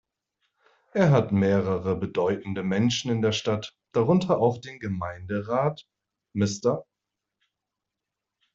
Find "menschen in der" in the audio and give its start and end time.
2.63-3.33